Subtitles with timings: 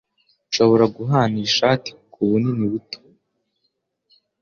[0.49, 2.99] Nshobora guhana iyi shati kubunini buto?